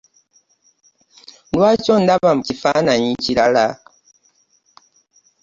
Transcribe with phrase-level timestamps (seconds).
[1.53, 3.65] Lwaki ondaba mu kifaananyi kirala?